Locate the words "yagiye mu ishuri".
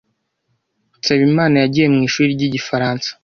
1.63-2.29